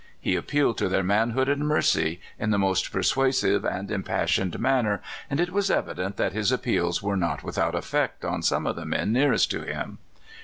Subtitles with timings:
[0.19, 5.39] He appealed to their manhood and mercy in the most persuasive and impassioned manner, and
[5.39, 9.13] it was evident that his appeals were not without effect on some of the men
[9.13, 9.99] nearest to him.